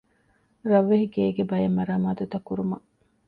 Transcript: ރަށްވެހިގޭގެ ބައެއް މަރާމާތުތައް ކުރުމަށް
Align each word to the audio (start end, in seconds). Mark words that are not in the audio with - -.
ރަށްވެހިގޭގެ 0.69 1.43
ބައެއް 1.49 1.75
މަރާމާތުތައް 1.77 2.45
ކުރުމަށް 2.47 2.85